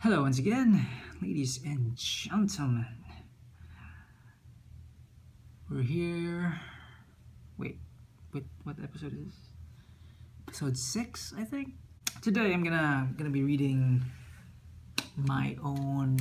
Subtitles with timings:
[0.00, 0.86] Hello once again,
[1.20, 2.88] ladies and gentlemen.
[5.68, 6.58] We're here.
[7.58, 7.76] Wait,
[8.32, 9.36] wait, what episode is?
[10.48, 11.76] Episode six, I think.
[12.22, 14.00] Today I'm gonna gonna be reading
[15.20, 16.16] my own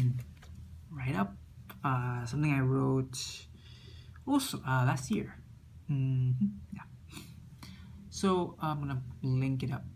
[0.92, 1.40] write up.
[1.82, 3.16] Uh, something I wrote
[4.28, 5.40] also uh, last year.
[5.88, 6.36] hmm
[6.76, 6.84] Yeah.
[8.10, 9.88] So I'm gonna link it up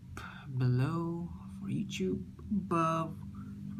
[0.56, 1.28] below
[1.60, 3.12] for YouTube, above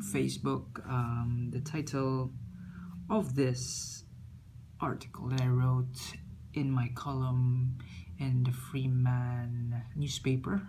[0.02, 0.86] Facebook.
[0.88, 2.32] Um, the title
[3.10, 4.04] of this
[4.80, 5.98] article that I wrote
[6.54, 7.78] in my column
[8.18, 10.62] in the Freeman newspaper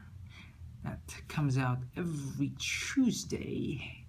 [0.83, 4.05] that comes out every Tuesday.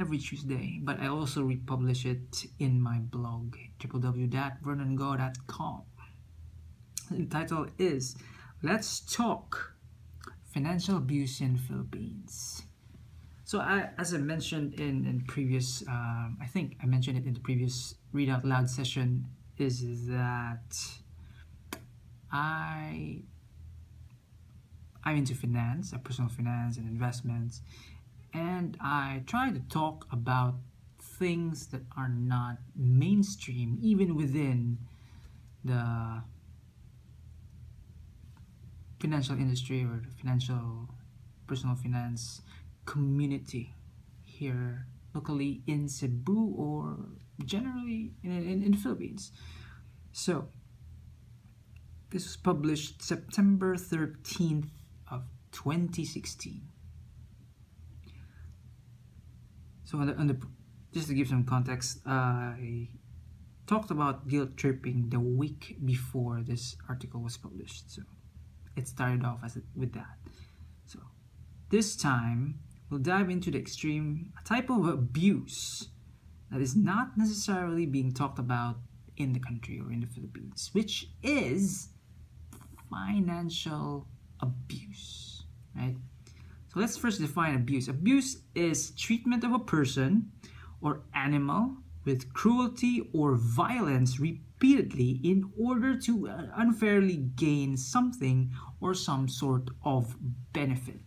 [0.00, 5.82] Every Tuesday, but I also republish it in my blog www.vernongo.com.
[7.10, 8.16] The title is
[8.62, 9.74] Let's Talk
[10.52, 12.62] Financial Abuse in Philippines.
[13.52, 17.34] So, I, as I mentioned in, in previous, um, I think I mentioned it in
[17.34, 19.26] the previous read out loud session,
[19.58, 20.74] is that
[22.32, 23.18] I
[25.04, 27.60] I'm into finance, personal finance and investments,
[28.32, 30.54] and I try to talk about
[30.98, 34.78] things that are not mainstream, even within
[35.62, 36.22] the
[38.98, 40.88] financial industry or financial
[41.46, 42.40] personal finance
[42.84, 43.74] community
[44.24, 46.96] here locally in Cebu or
[47.44, 49.32] generally in, in, in the Philippines.
[50.12, 50.48] So,
[52.10, 54.68] this was published September 13th
[55.10, 56.62] of 2016.
[59.84, 60.38] So, on the, on the,
[60.92, 62.88] just to give some context, I
[63.66, 67.90] talked about guilt tripping the week before this article was published.
[67.90, 68.02] So,
[68.76, 70.18] it started off as with that.
[70.86, 70.98] So,
[71.70, 72.58] this time
[72.92, 75.88] we'll dive into the extreme type of abuse
[76.50, 78.76] that is not necessarily being talked about
[79.16, 81.88] in the country or in the Philippines, which is
[82.90, 84.06] financial
[84.40, 85.44] abuse,
[85.74, 85.96] right?
[86.68, 87.88] So let's first define abuse.
[87.88, 90.30] Abuse is treatment of a person
[90.82, 98.50] or animal with cruelty or violence repeatedly in order to uh, unfairly gain something
[98.82, 100.14] or some sort of
[100.52, 101.00] benefit.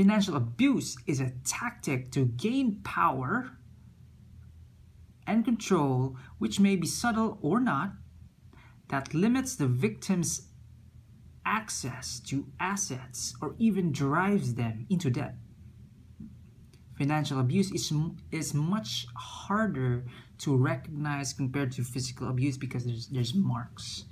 [0.00, 3.50] Financial abuse is a tactic to gain power
[5.26, 7.92] and control, which may be subtle or not,
[8.88, 10.48] that limits the victim's
[11.44, 15.34] access to assets or even drives them into debt.
[16.96, 17.92] Financial abuse is,
[18.32, 20.06] is much harder
[20.38, 24.06] to recognize compared to physical abuse because there's, there's marks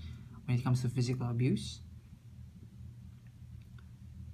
[0.45, 1.81] when it comes to physical abuse.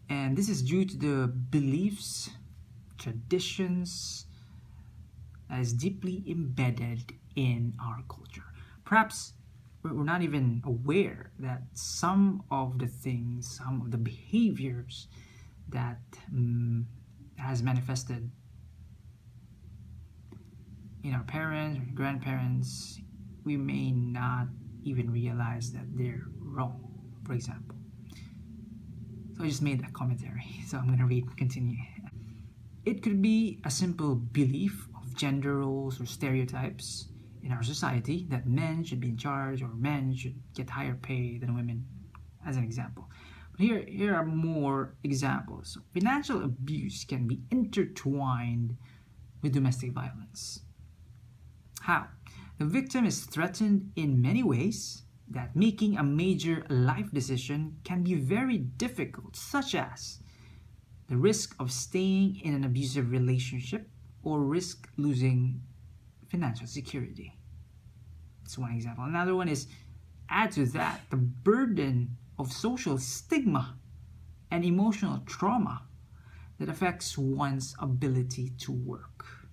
[0.08, 2.30] And this is due to the beliefs,
[2.98, 4.26] traditions
[5.48, 8.44] that is deeply embedded in our culture.
[8.84, 9.32] Perhaps
[9.82, 15.08] we're not even aware that some of the things, some of the behaviors
[15.68, 16.00] that
[16.32, 16.86] um,
[17.36, 18.30] has manifested
[21.02, 22.98] in our parents or grandparents,
[23.44, 24.46] we may not
[24.84, 26.80] even realize that they're wrong,
[27.26, 27.76] for example.
[29.36, 31.78] So I just made that commentary, so I'm gonna read, continue.
[32.84, 37.08] It could be a simple belief of gender roles or stereotypes
[37.42, 41.38] in our society that men should be in charge or men should get higher pay
[41.38, 41.86] than women,
[42.46, 43.08] as an example.
[43.52, 45.78] But here, here are more examples.
[45.92, 48.76] Financial abuse can be intertwined
[49.42, 50.60] with domestic violence.
[51.80, 52.06] How?
[52.58, 58.14] The victim is threatened in many ways that making a major life decision can be
[58.14, 60.20] very difficult, such as
[61.08, 63.88] the risk of staying in an abusive relationship
[64.22, 65.60] or risk losing
[66.30, 67.36] financial security.
[68.42, 69.04] That's one example.
[69.04, 69.66] Another one is
[70.28, 73.76] add to that the burden of social stigma
[74.50, 75.82] and emotional trauma
[76.58, 79.43] that affects one's ability to work.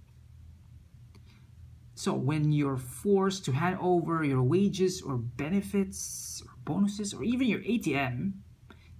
[2.01, 7.45] So, when you're forced to hand over your wages or benefits or bonuses or even
[7.45, 8.31] your ATM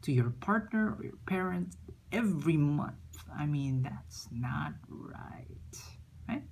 [0.03, 1.77] to your partner or your parent
[2.12, 5.74] every month, I mean, that's not right,
[6.30, 6.44] right?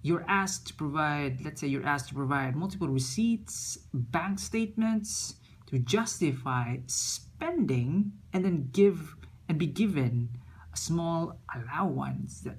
[0.00, 5.34] You're asked to provide, let's say, you're asked to provide multiple receipts, bank statements
[5.66, 9.16] to justify spending and then give
[9.50, 10.30] and be given
[10.72, 12.56] a small allowance that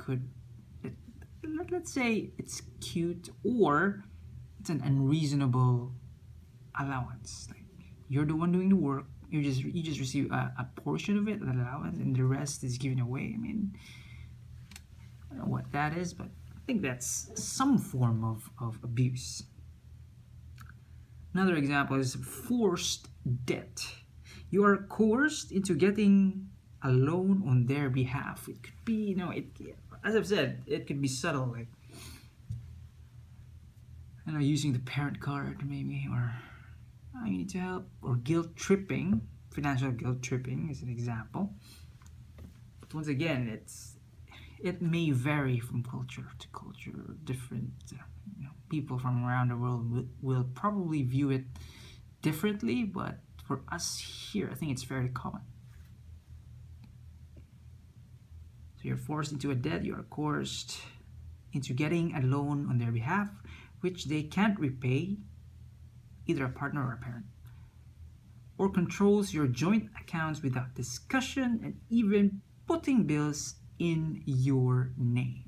[0.00, 0.22] could
[0.82, 4.04] let, let's say it's cute or
[4.60, 5.92] it's an unreasonable
[6.78, 7.64] allowance like
[8.08, 11.28] you're the one doing the work you just you just receive a, a portion of
[11.28, 13.32] it, an allowance, and the rest is given away.
[13.34, 13.76] I mean,
[15.30, 19.44] I don't know what that is, but I think that's some form of, of abuse.
[21.32, 23.08] Another example is forced
[23.44, 23.86] debt.
[24.50, 26.48] You are coerced into getting
[26.82, 28.48] a loan on their behalf.
[28.48, 29.46] It could be, you know, it
[30.04, 31.68] as I've said, it could be subtle, like
[34.26, 36.32] you know, using the parent card maybe, or
[37.24, 39.20] you need to help, or guilt tripping.
[39.50, 41.50] Financial guilt tripping is an example.
[42.80, 43.96] But once again, it's
[44.62, 47.16] it may vary from culture to culture.
[47.24, 47.96] Different uh,
[48.38, 51.44] you know, people from around the world will, will probably view it
[52.22, 55.42] differently, but for us here, I think it's fairly common.
[58.80, 60.80] So you're forced into a debt, you are coerced
[61.52, 63.28] into getting a loan on their behalf,
[63.82, 65.18] which they can't repay,
[66.26, 67.26] either a partner or a parent,
[68.56, 75.44] or controls your joint accounts without discussion and even putting bills in your name.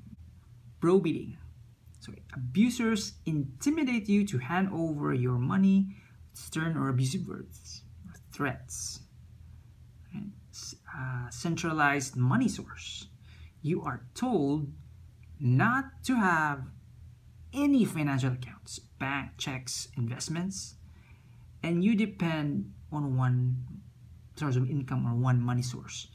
[0.79, 1.35] Bro beating.
[2.01, 5.95] So abusers intimidate you to hand over your money
[6.33, 8.99] stern or abusive words, or threats.
[10.95, 13.07] Uh, centralized money source
[13.63, 14.71] you are told
[15.39, 16.61] not to have
[17.53, 20.75] any financial accounts, bank checks, investments,
[21.63, 23.65] and you depend on one
[24.35, 26.07] source of income or one money source.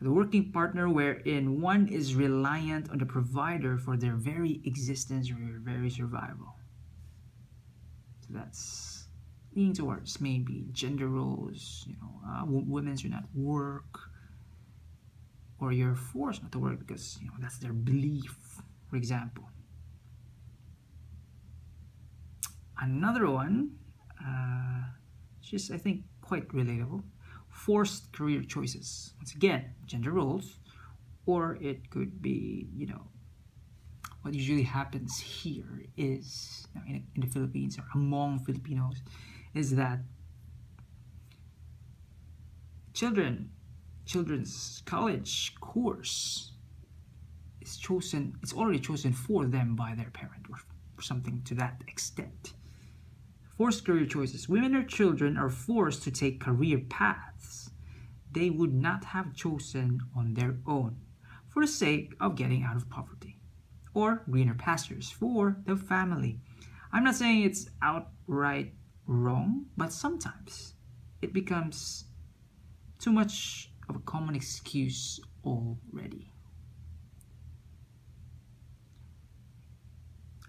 [0.00, 5.34] The working partner wherein one is reliant on the provider for their very existence or
[5.34, 6.56] their very survival.
[8.22, 9.06] So that's
[9.54, 14.11] leaning towards maybe gender roles, you know, uh, women should not work,
[15.62, 18.36] or you're forced not to work because you know that's their belief
[18.90, 19.44] for example.
[22.78, 23.70] Another one
[24.20, 24.82] uh,
[25.40, 27.02] just i think quite relatable.
[27.48, 29.14] Forced career choices.
[29.18, 30.58] Once again gender roles
[31.26, 33.04] or it could be you know
[34.22, 39.02] what usually happens here is you know, in, in the philippines or among filipinos
[39.54, 39.98] is that
[42.92, 43.50] children
[44.12, 46.52] children's college course
[47.62, 50.58] is chosen it's already chosen for them by their parent or
[51.00, 52.52] something to that extent.
[53.56, 54.50] Forced career choices.
[54.50, 57.70] Women or children are forced to take career paths
[58.30, 60.96] they would not have chosen on their own
[61.48, 63.38] for the sake of getting out of poverty
[63.94, 66.38] or greener pastures for the family.
[66.92, 68.74] I'm not saying it's outright
[69.06, 70.74] wrong but sometimes
[71.22, 72.04] it becomes
[72.98, 76.32] too much of a common excuse already.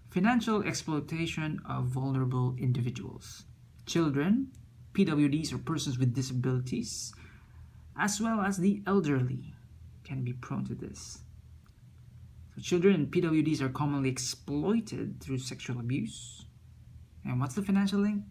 [0.09, 3.45] Financial exploitation of vulnerable individuals,
[3.88, 4.51] children,
[4.94, 7.13] PWDs or persons with disabilities,
[7.97, 9.56] as well as the elderly
[10.03, 11.19] can be prone to this.
[12.56, 16.45] So children and PWDs are commonly exploited through sexual abuse.
[17.25, 18.24] And what's the financial link?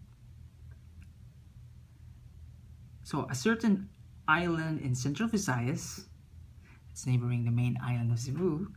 [3.02, 3.88] So a certain
[4.32, 6.06] island in central Visayas,
[6.90, 8.68] it's neighboring the main island of Cebu,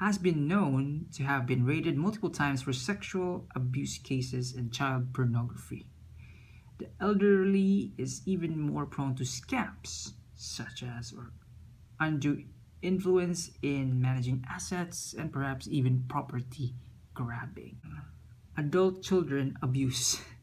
[0.00, 5.14] has been known to have been raided multiple times for sexual abuse cases and child
[5.14, 5.86] pornography.
[6.78, 11.32] The elderly is even more prone to scams, such as or
[12.00, 12.44] undue
[12.82, 16.74] influence in managing assets and perhaps even property
[17.14, 17.78] grabbing.
[18.56, 20.20] Adult children abuse.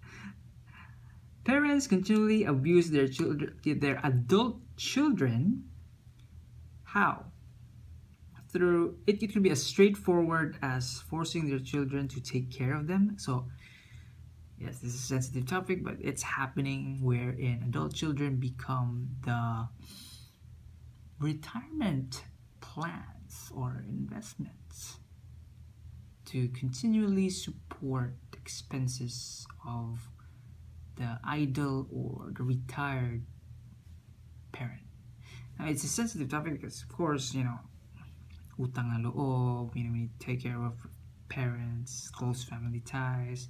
[1.44, 5.66] Parents continually abuse their children, their adult children.
[6.84, 7.26] How?
[8.50, 13.16] Through it, could be as straightforward as forcing their children to take care of them.
[13.18, 13.48] So,
[14.60, 19.68] yes, this is a sensitive topic, but it's happening wherein adult children become the
[21.20, 22.24] retirement
[22.62, 25.00] plans or investments
[26.26, 30.10] to continually support expenses of
[30.96, 33.24] the idle or the retired
[34.52, 34.82] parent.
[35.60, 37.60] Now, it's a sensitive topic because, of course, you know,
[38.60, 40.74] utang na loob, you know, we take care of
[41.30, 43.50] parents, close family ties.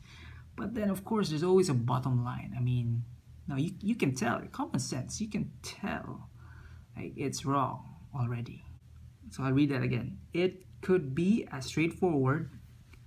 [0.55, 2.53] But then, of course, there's always a bottom line.
[2.55, 3.03] I mean,
[3.47, 6.29] no, you, you can tell, common sense, you can tell
[6.95, 8.63] like, it's wrong already.
[9.31, 10.19] So I'll read that again.
[10.33, 12.51] It could be as straightforward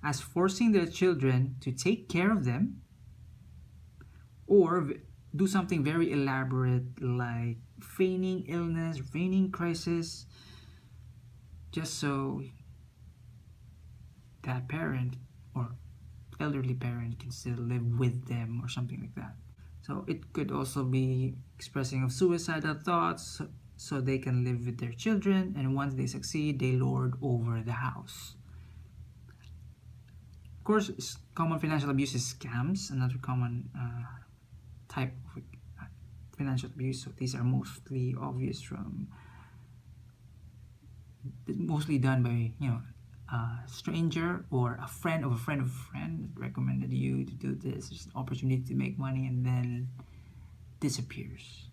[0.03, 2.83] as forcing their children to take care of them
[4.47, 4.93] or
[5.35, 10.27] do something very elaborate like feigning illness, feigning crisis,
[11.73, 12.43] just so
[14.45, 15.17] that parent
[15.55, 15.69] or
[16.41, 19.35] elderly parent can still live with them or something like that.
[19.83, 23.41] So it could also be expressing of suicidal thoughts
[23.77, 27.73] so they can live with their children and once they succeed they lord over the
[27.73, 28.35] house.
[30.59, 34.26] Of course, common financial abuse is scams, another common uh,
[34.97, 35.43] type of
[35.81, 35.85] uh,
[36.37, 37.05] financial abuse.
[37.05, 39.09] So these are mostly obvious from
[41.49, 42.81] mostly done by you know
[43.33, 47.55] a stranger or a friend of a friend of a friend recommended you to do
[47.55, 47.89] this.
[47.89, 49.89] There's an opportunity to make money and then
[50.81, 51.69] disappears.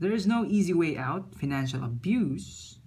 [0.00, 1.34] There is no easy way out.
[1.34, 2.78] Financial abuse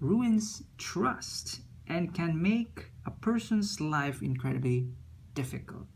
[0.00, 4.88] ruins trust and can make a person's life incredibly
[5.34, 5.86] difficult.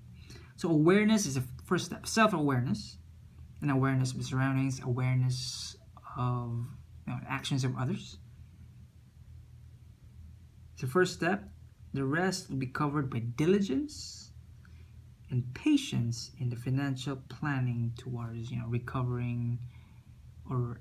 [0.56, 2.06] So awareness is the first step.
[2.06, 2.99] Self-awareness,
[3.61, 5.76] and awareness of surroundings, awareness
[6.16, 6.66] of
[7.06, 8.18] you know, actions of others
[10.78, 11.49] the first step.
[11.94, 14.30] The rest will be covered by diligence
[15.30, 19.58] and patience in the financial planning towards you know recovering
[20.49, 20.80] or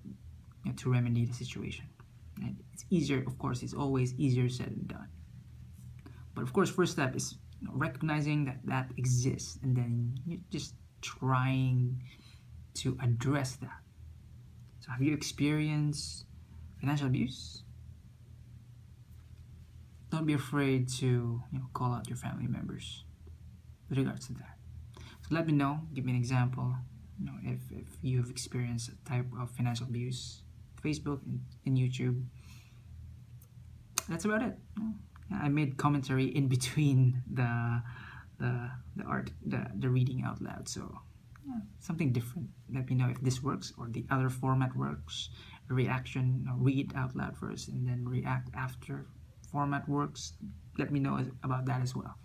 [0.63, 1.85] you know, to remedy the situation.
[2.41, 5.07] And it's easier, of course, it's always easier said than done.
[6.33, 7.35] But of course, first step is
[7.65, 10.15] know, recognizing that that exists and then
[10.49, 12.01] just trying
[12.75, 13.79] to address that.
[14.79, 16.25] So, have you experienced
[16.79, 17.65] financial abuse?
[20.15, 21.05] don't be afraid to
[21.51, 23.03] you know call out your family members
[23.89, 24.55] with regards to that
[25.27, 26.73] so let me know give me an example
[27.19, 30.41] you know if, if you have experienced a type of financial abuse
[30.81, 32.23] facebook and, and youtube
[34.07, 34.55] that's about it
[35.31, 37.81] i made commentary in between the
[38.39, 40.99] the the art the, the reading out loud so
[41.47, 45.29] yeah, something different let me know if this works or the other format works
[45.69, 49.05] reaction read out loud first and then react after
[49.55, 50.33] format works,
[50.77, 52.15] let me know about that as well.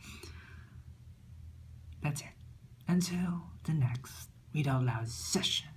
[2.02, 2.34] That's it.
[2.88, 5.68] Until the next Read Out Loud session.